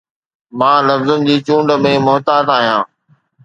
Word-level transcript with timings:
مان 0.59 0.77
لفظن 0.87 1.19
جي 1.27 1.37
چونڊ 1.47 1.69
۾ 1.87 1.95
محتاط 2.09 2.53
آهيان 2.59 2.81